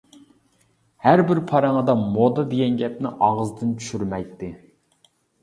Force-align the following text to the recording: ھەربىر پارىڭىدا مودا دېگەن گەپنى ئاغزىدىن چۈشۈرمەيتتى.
ھەربىر 1.07 1.41
پارىڭىدا 1.51 1.95
مودا 1.99 2.47
دېگەن 2.55 2.81
گەپنى 2.81 3.13
ئاغزىدىن 3.27 3.77
چۈشۈرمەيتتى. 3.83 4.53